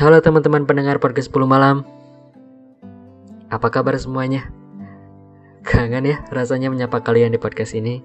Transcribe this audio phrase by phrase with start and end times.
[0.00, 1.84] Halo teman-teman pendengar podcast 10 malam.
[3.52, 4.48] Apa kabar semuanya?
[5.60, 8.00] Kangen ya rasanya menyapa kalian di podcast ini.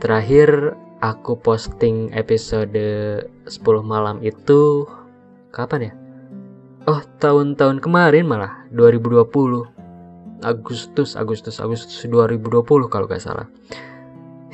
[0.00, 0.72] Terakhir
[1.04, 2.72] aku posting episode
[3.20, 3.52] 10
[3.84, 4.88] malam itu
[5.52, 5.94] Kapan ya?
[6.88, 9.28] Oh tahun-tahun kemarin malah 2020
[10.40, 13.44] Agustus, Agustus, Agustus 2020 kalau gak salah.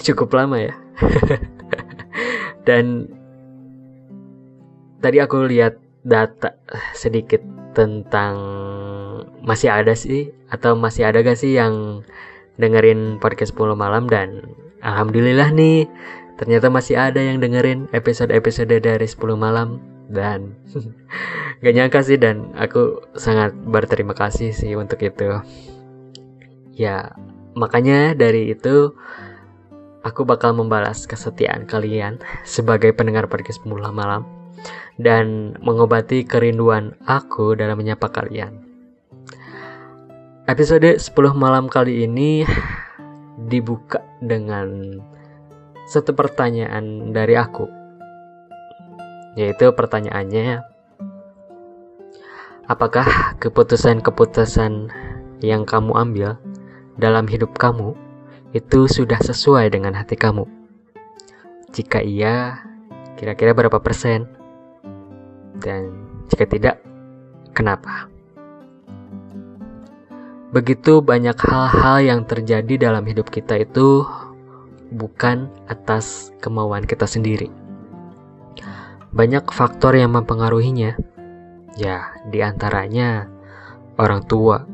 [0.02, 0.74] Cukup lama ya.
[2.66, 3.06] Dan
[4.98, 6.56] tadi aku lihat data
[6.96, 7.44] sedikit
[7.76, 8.34] tentang
[9.44, 12.04] masih ada sih atau masih ada gak sih yang
[12.60, 14.52] dengerin podcast 10 malam dan
[14.84, 15.88] alhamdulillah nih
[16.36, 20.56] ternyata masih ada yang dengerin episode-episode dari 10 malam dan
[21.62, 25.40] gak nyangka sih dan aku sangat berterima kasih sih untuk itu.
[26.74, 27.12] Ya
[27.54, 28.96] makanya dari itu
[30.00, 34.39] aku bakal membalas kesetiaan kalian sebagai pendengar podcast 10 malam
[35.00, 38.60] dan mengobati kerinduan aku dalam menyapa kalian.
[40.44, 42.42] Episode 10 malam kali ini
[43.48, 44.98] dibuka dengan
[45.88, 47.66] satu pertanyaan dari aku.
[49.38, 50.66] Yaitu pertanyaannya
[52.70, 54.94] Apakah keputusan-keputusan
[55.42, 56.38] yang kamu ambil
[57.02, 57.98] dalam hidup kamu
[58.54, 60.46] itu sudah sesuai dengan hati kamu?
[61.74, 62.62] Jika iya,
[63.18, 64.39] kira-kira berapa persen?
[65.60, 65.92] Dan
[66.32, 66.76] jika tidak,
[67.52, 68.08] kenapa?
[70.50, 74.02] Begitu banyak hal-hal yang terjadi dalam hidup kita itu
[74.90, 77.46] bukan atas kemauan kita sendiri.
[79.14, 80.98] Banyak faktor yang mempengaruhinya.
[81.78, 83.30] Ya, di antaranya
[83.94, 84.66] orang tua,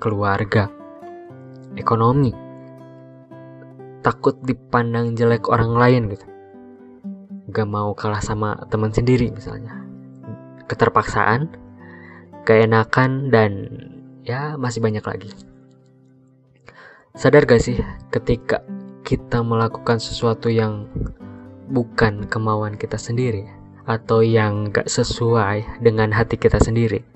[0.00, 0.72] keluarga,
[1.76, 2.32] ekonomi,
[4.00, 6.33] takut dipandang jelek orang lain gitu
[7.54, 9.86] gak mau kalah sama teman sendiri misalnya.
[10.66, 11.54] Keterpaksaan
[12.42, 13.52] keenakan dan
[14.26, 15.30] ya masih banyak lagi.
[17.14, 17.78] Sadar gak sih
[18.10, 18.66] ketika
[19.06, 20.90] kita melakukan sesuatu yang
[21.70, 23.46] bukan kemauan kita sendiri
[23.86, 27.06] atau yang gak sesuai dengan hati kita sendiri?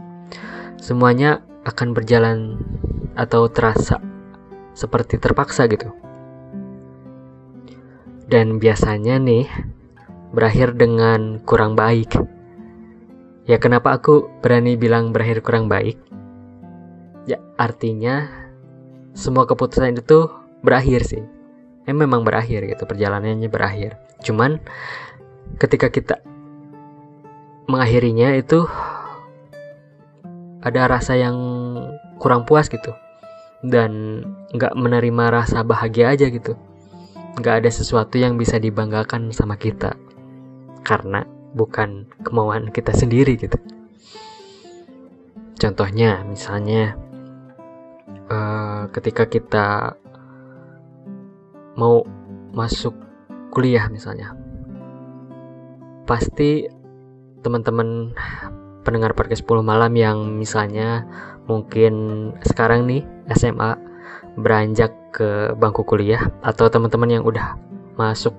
[0.78, 2.62] Semuanya akan berjalan
[3.18, 3.98] atau terasa
[4.78, 5.90] seperti terpaksa gitu.
[8.30, 9.48] Dan biasanya nih
[10.32, 12.12] berakhir dengan kurang baik.
[13.48, 15.96] Ya kenapa aku berani bilang berakhir kurang baik?
[17.24, 18.28] Ya artinya
[19.16, 20.28] semua keputusan itu
[20.60, 21.24] berakhir sih.
[21.88, 23.96] Ya memang berakhir gitu, perjalanannya berakhir.
[24.20, 24.60] Cuman
[25.56, 26.20] ketika kita
[27.68, 28.68] mengakhirinya itu
[30.60, 31.36] ada rasa yang
[32.20, 32.92] kurang puas gitu
[33.64, 34.22] dan
[34.54, 36.54] nggak menerima rasa bahagia aja gitu
[37.38, 39.94] nggak ada sesuatu yang bisa dibanggakan sama kita
[40.82, 41.24] karena
[41.56, 43.56] bukan kemauan kita sendiri gitu.
[45.58, 46.94] Contohnya, misalnya
[48.30, 49.98] uh, ketika kita
[51.74, 52.06] mau
[52.54, 52.94] masuk
[53.50, 54.38] kuliah misalnya,
[56.06, 56.70] pasti
[57.42, 58.14] teman-teman
[58.86, 61.04] pendengar podcast 10 malam yang misalnya
[61.50, 61.94] mungkin
[62.44, 63.02] sekarang nih
[63.34, 63.76] SMA
[64.38, 67.58] beranjak ke bangku kuliah atau teman-teman yang udah
[67.98, 68.32] masuk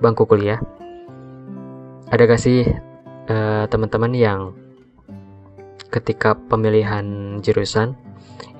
[0.00, 0.58] bangku kuliah
[2.08, 2.64] ada gak sih
[3.28, 4.40] uh, teman-teman yang
[5.92, 7.92] ketika pemilihan jurusan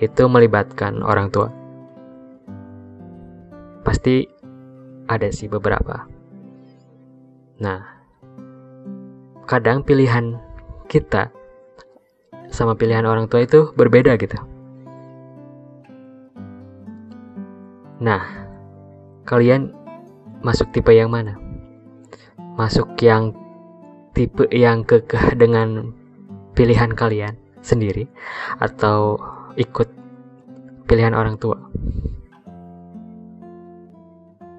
[0.04, 1.48] itu melibatkan orang tua?
[3.84, 4.28] Pasti
[5.09, 6.04] ada sih beberapa.
[7.64, 7.81] Nah,
[9.48, 10.36] kadang pilihan
[10.92, 11.32] kita
[12.53, 14.36] sama pilihan orang tua itu berbeda gitu.
[18.04, 18.22] Nah,
[19.25, 19.72] kalian
[20.44, 21.47] masuk tipe yang mana?
[22.59, 23.31] Masuk yang
[24.19, 25.95] tipe yang kekeh dengan
[26.59, 28.11] pilihan kalian sendiri
[28.59, 29.15] atau
[29.55, 29.87] ikut
[30.91, 31.55] pilihan orang tua.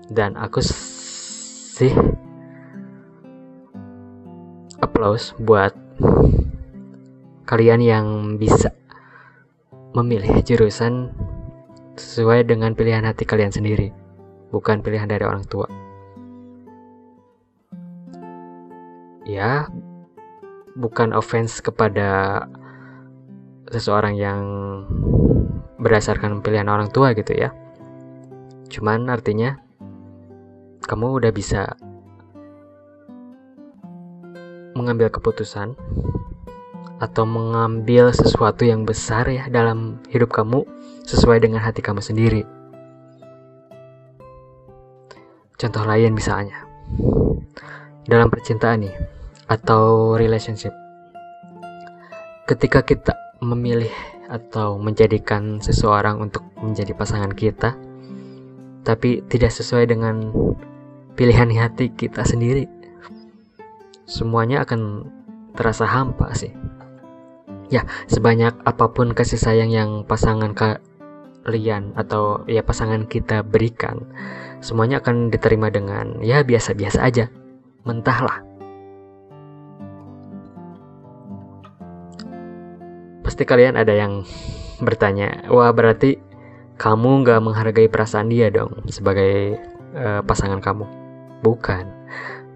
[0.07, 1.91] Dan aku sih
[4.79, 5.75] applause buat
[7.43, 8.07] kalian yang
[8.39, 8.71] bisa
[9.91, 11.11] memilih jurusan
[11.99, 13.91] sesuai dengan pilihan hati kalian sendiri,
[14.55, 15.88] bukan pilihan dari orang tua.
[19.29, 19.69] Ya
[20.73, 22.43] bukan offense kepada
[23.69, 24.41] seseorang yang
[25.77, 27.53] berdasarkan pilihan orang tua gitu ya.
[28.69, 29.61] Cuman artinya
[30.85, 31.77] kamu udah bisa
[34.73, 35.77] mengambil keputusan
[36.99, 40.67] atau mengambil sesuatu yang besar ya dalam hidup kamu
[41.07, 42.43] sesuai dengan hati kamu sendiri.
[45.59, 46.63] Contoh lain misalnya
[48.07, 49.18] dalam percintaan nih
[49.49, 50.71] atau relationship
[52.49, 53.13] ketika kita
[53.45, 53.93] memilih
[54.25, 57.77] atau menjadikan seseorang untuk menjadi pasangan kita,
[58.81, 60.33] tapi tidak sesuai dengan
[61.13, 62.65] pilihan hati kita sendiri,
[64.09, 65.05] semuanya akan
[65.53, 66.49] terasa hampa sih.
[67.69, 74.09] Ya, sebanyak apa pun kasih sayang yang pasangan kalian atau ya pasangan kita berikan,
[74.57, 77.29] semuanya akan diterima dengan ya biasa-biasa aja.
[77.85, 78.48] Mentahlah.
[83.39, 84.27] Pasti kalian ada yang
[84.83, 86.19] bertanya, wah berarti
[86.75, 89.55] kamu gak menghargai perasaan dia dong sebagai
[89.95, 90.83] uh, pasangan kamu.
[91.39, 91.87] Bukan,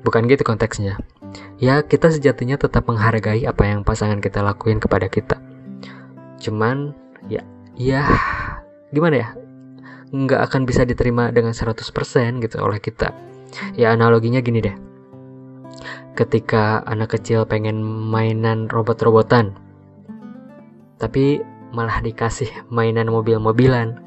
[0.03, 0.99] bukan gitu konteksnya.
[1.55, 5.39] Ya kita sejatinya tetap menghargai apa yang pasangan kita lakuin kepada kita.
[6.43, 6.91] Cuman
[7.31, 7.47] ya
[7.79, 8.03] ya
[8.91, 9.29] gimana ya?
[10.11, 11.79] Nggak akan bisa diterima dengan 100%
[12.43, 13.15] gitu oleh kita.
[13.79, 14.75] Ya analoginya gini deh.
[16.19, 19.63] Ketika anak kecil pengen mainan robot-robotan
[21.03, 21.43] tapi
[21.75, 23.99] malah dikasih mainan mobil-mobilan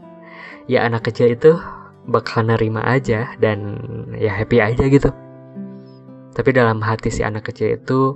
[0.64, 1.52] ya anak kecil itu
[2.08, 3.76] bakal nerima aja dan
[4.16, 5.12] ya happy aja gitu
[6.36, 8.12] tapi dalam hati si anak kecil itu,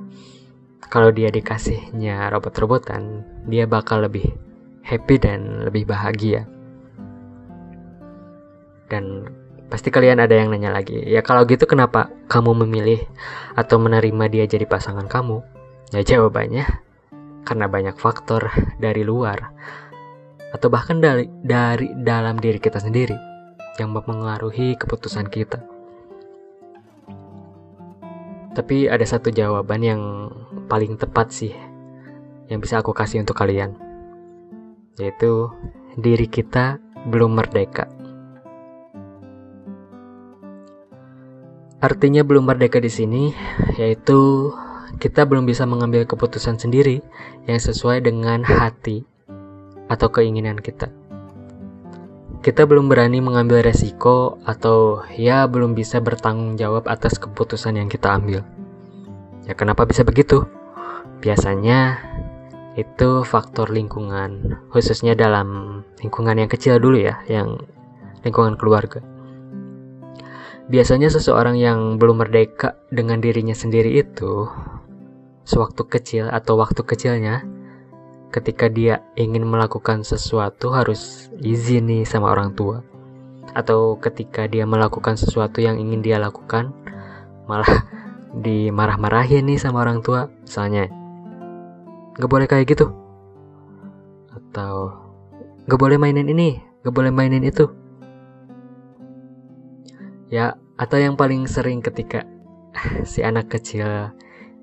[0.92, 4.28] kalau dia dikasihnya robot-robotan, dia bakal lebih
[4.84, 6.44] happy dan lebih bahagia.
[8.92, 9.24] Dan
[9.72, 13.00] pasti kalian ada yang nanya lagi, ya kalau gitu kenapa kamu memilih
[13.56, 15.40] atau menerima dia jadi pasangan kamu?
[15.96, 16.68] Ya jawabannya,
[17.44, 19.50] karena banyak faktor dari luar
[20.50, 23.14] atau bahkan dari, dari dalam diri kita sendiri
[23.78, 25.62] yang mempengaruhi keputusan kita.
[28.50, 30.02] Tapi ada satu jawaban yang
[30.66, 31.54] paling tepat sih
[32.50, 33.78] yang bisa aku kasih untuk kalian.
[34.98, 35.48] Yaitu
[35.94, 37.86] diri kita belum merdeka.
[41.80, 43.32] Artinya belum merdeka di sini
[43.80, 44.50] yaitu
[45.00, 47.00] kita belum bisa mengambil keputusan sendiri
[47.48, 49.02] yang sesuai dengan hati
[49.88, 50.92] atau keinginan kita
[52.40, 58.16] kita belum berani mengambil resiko atau ya belum bisa bertanggung jawab atas keputusan yang kita
[58.16, 58.40] ambil.
[59.44, 60.48] Ya kenapa bisa begitu?
[61.20, 62.00] Biasanya
[62.80, 67.60] itu faktor lingkungan, khususnya dalam lingkungan yang kecil dulu ya, yang
[68.24, 69.04] lingkungan keluarga.
[70.72, 74.48] Biasanya seseorang yang belum merdeka dengan dirinya sendiri itu,
[75.50, 77.42] sewaktu kecil atau waktu kecilnya,
[78.30, 82.86] ketika dia ingin melakukan sesuatu harus izin nih sama orang tua.
[83.50, 86.70] Atau ketika dia melakukan sesuatu yang ingin dia lakukan
[87.50, 87.66] malah
[88.46, 90.30] dimarah-marahin nih sama orang tua.
[90.46, 90.86] Misalnya
[92.14, 92.94] gak boleh kayak gitu.
[94.30, 94.94] Atau
[95.66, 97.66] gak boleh mainin ini gak boleh mainin itu.
[100.30, 102.22] Ya atau yang paling sering ketika
[103.10, 104.14] si anak kecil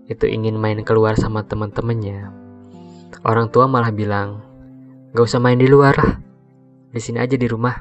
[0.08, 2.48] itu ingin main keluar sama teman-temannya
[3.28, 4.44] Orang tua malah bilang,
[5.12, 6.12] gak usah main di luar lah,
[6.94, 7.74] di sini aja di rumah.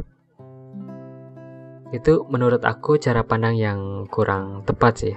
[1.93, 5.15] Itu menurut aku cara pandang yang kurang tepat sih.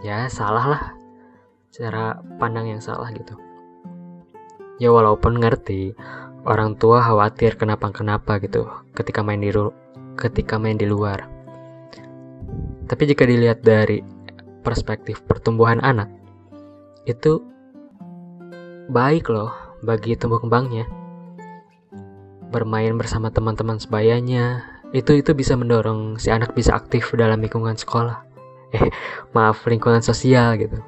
[0.00, 0.82] Ya salah lah,
[1.74, 3.36] cara pandang yang salah gitu.
[4.80, 5.96] Ya walaupun ngerti,
[6.46, 9.52] orang tua khawatir kenapa-kenapa gitu ketika main di
[10.16, 11.26] ketika main di luar.
[12.86, 13.98] Tapi jika dilihat dari
[14.66, 16.10] perspektif pertumbuhan anak,
[17.06, 17.38] itu
[18.90, 19.54] baik loh
[19.86, 20.90] bagi tumbuh kembangnya.
[22.50, 28.26] Bermain bersama teman-teman sebayanya, itu itu bisa mendorong si anak bisa aktif dalam lingkungan sekolah.
[28.74, 28.90] Eh,
[29.30, 30.82] maaf, lingkungan sosial gitu.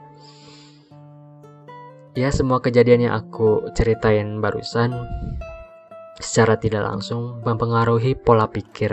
[2.18, 4.98] Ya, semua kejadian yang aku ceritain barusan
[6.18, 8.90] secara tidak langsung mempengaruhi pola pikir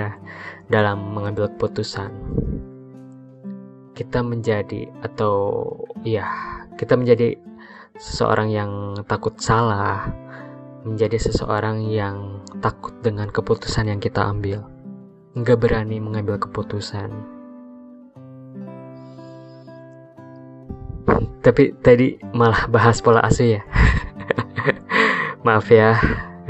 [0.69, 2.13] dalam mengambil keputusan.
[3.95, 5.63] Kita menjadi atau
[6.03, 6.27] ya,
[6.75, 7.39] kita menjadi
[7.95, 8.71] seseorang yang
[9.07, 10.11] takut salah,
[10.83, 14.67] menjadi seseorang yang takut dengan keputusan yang kita ambil,
[15.39, 17.07] nggak berani mengambil keputusan.
[21.39, 23.61] Tapi tadi malah bahas pola asuh ya.
[25.45, 25.95] Maaf ya,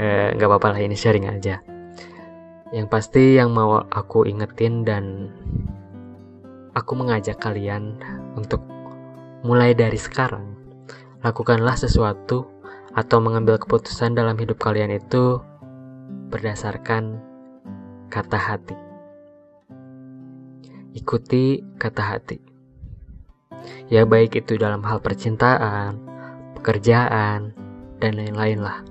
[0.00, 1.60] eh, nggak eh, apa-apa lah ini sharing aja.
[2.72, 5.30] Yang pasti yang mau aku ingetin dan
[6.76, 7.96] aku mengajak kalian
[8.36, 8.60] untuk
[9.40, 10.56] mulai dari sekarang
[11.26, 12.46] Lakukanlah sesuatu
[12.94, 15.42] atau mengambil keputusan dalam hidup kalian itu
[16.30, 17.18] berdasarkan
[18.14, 18.78] kata hati.
[20.94, 22.38] Ikuti kata hati.
[23.90, 25.98] Ya baik itu dalam hal percintaan,
[26.54, 27.50] pekerjaan,
[27.98, 28.86] dan lain-lain lah.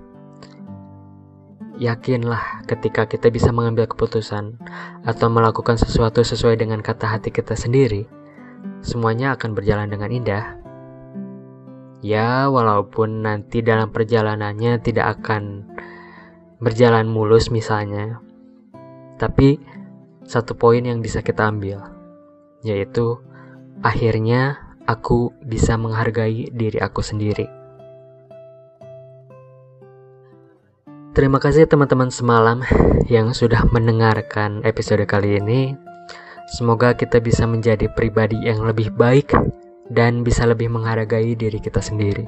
[1.75, 4.55] Yakinlah ketika kita bisa mengambil keputusan
[5.03, 8.07] atau melakukan sesuatu sesuai dengan kata hati kita sendiri,
[8.79, 10.65] semuanya akan berjalan dengan indah
[12.05, 15.65] Ya, walaupun nanti dalam perjalanannya tidak akan
[16.61, 18.21] berjalan mulus misalnya.
[19.17, 19.57] Tapi
[20.21, 21.81] satu poin yang bisa kita ambil
[22.61, 23.17] yaitu
[23.81, 27.49] akhirnya aku bisa menghargai diri aku sendiri.
[31.15, 32.59] Terima kasih teman-teman semalam
[33.07, 35.71] yang sudah mendengarkan episode kali ini.
[36.51, 39.31] Semoga kita bisa menjadi pribadi yang lebih baik
[39.87, 42.27] dan bisa lebih menghargai diri kita sendiri.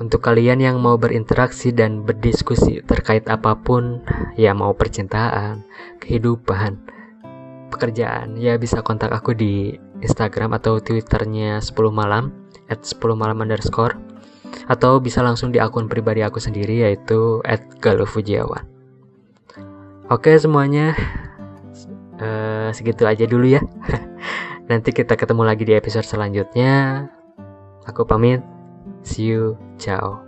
[0.00, 4.00] Untuk kalian yang mau berinteraksi dan berdiskusi terkait apa pun,
[4.40, 5.60] ya mau percintaan,
[6.00, 6.72] kehidupan,
[7.68, 12.32] pekerjaan, ya bisa kontak aku di Instagram atau Twitternya 10 malam
[12.72, 14.08] at 10 malam underscore
[14.68, 17.40] atau bisa langsung di akun pribadi aku sendiri yaitu
[17.80, 18.64] galufujiawan.
[20.08, 20.96] Oke semuanya,
[22.20, 23.60] uh, segitu aja dulu ya.
[24.70, 27.08] Nanti kita ketemu lagi di episode selanjutnya.
[27.88, 28.44] Aku pamit.
[29.00, 29.56] See you.
[29.80, 30.27] Ciao.